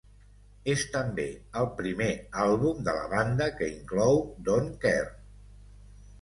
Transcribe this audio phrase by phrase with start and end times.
[0.71, 1.25] És també
[1.63, 2.07] el primer
[2.45, 5.15] àlbum de la banda que inclou Don Kerr.